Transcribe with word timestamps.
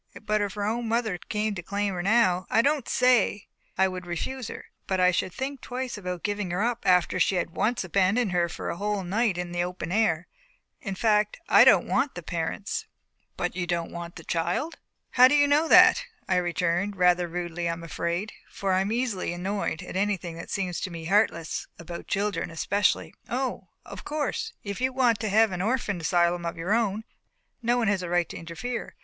But 0.23 0.41
if 0.41 0.55
her 0.55 0.63
own 0.65 0.87
mother 0.87 1.19
came 1.19 1.53
to 1.53 1.61
claim 1.61 1.93
her 1.93 2.01
now, 2.01 2.47
I 2.49 2.63
don't 2.63 2.89
say 2.89 3.47
I 3.77 3.87
would 3.87 4.07
refuse 4.07 4.47
her, 4.47 4.65
but 4.87 4.99
I 4.99 5.11
should 5.11 5.31
think 5.31 5.61
twice 5.61 5.95
about 5.95 6.23
giving 6.23 6.49
her 6.49 6.63
up 6.63 6.87
after 6.87 7.19
she 7.19 7.35
had 7.35 7.51
once 7.51 7.83
abandoned 7.83 8.31
her 8.31 8.49
for 8.49 8.71
a 8.71 8.77
whole 8.77 9.03
night 9.03 9.37
in 9.37 9.51
the 9.51 9.63
open 9.63 9.91
air. 9.91 10.27
In 10.81 10.95
fact 10.95 11.39
I 11.47 11.63
don't 11.63 11.85
want 11.85 12.15
the 12.15 12.23
parents." 12.23 12.87
"But 13.37 13.55
you 13.55 13.67
don't 13.67 13.91
want 13.91 14.15
the 14.15 14.23
child." 14.23 14.79
"How 15.11 15.27
do 15.27 15.35
you 15.35 15.47
know 15.47 15.67
that?" 15.67 16.03
I 16.27 16.37
returned 16.37 16.95
rather 16.95 17.27
rudely, 17.27 17.69
I 17.69 17.73
am 17.73 17.83
afraid, 17.83 18.33
for 18.49 18.73
I 18.73 18.81
am 18.81 18.91
easily 18.91 19.33
annoyed 19.33 19.83
at 19.83 19.95
anything 19.95 20.35
that 20.37 20.49
seems 20.49 20.81
to 20.81 20.89
me 20.89 21.05
heartless 21.05 21.67
about 21.77 22.07
children 22.07 22.49
especially. 22.49 23.13
"O! 23.29 23.67
of 23.85 24.03
course, 24.03 24.53
if 24.63 24.81
you 24.81 24.91
want 24.93 25.19
to 25.19 25.29
have 25.29 25.51
an 25.51 25.61
orphan 25.61 26.01
asylum 26.01 26.43
of 26.43 26.57
your 26.57 26.73
own, 26.73 27.03
no 27.61 27.77
one 27.77 27.87
has 27.87 28.01
a 28.01 28.09
right 28.09 28.27
to 28.29 28.35
interfere. 28.37 28.95